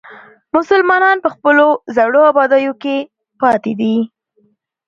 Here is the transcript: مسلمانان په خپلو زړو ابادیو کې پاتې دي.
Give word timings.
مسلمانان 0.55 1.17
په 1.23 1.29
خپلو 1.35 1.67
زړو 1.95 2.21
ابادیو 2.31 2.73
کې 2.83 2.95
پاتې 3.41 3.73
دي. 3.79 3.95